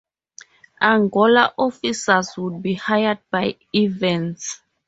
[0.81, 4.59] Angola officers would be hired by Evans.